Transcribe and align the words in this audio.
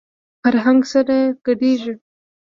فرهنګ 0.41 0.81
سره 0.93 1.17
ګډېږي. 1.45 1.93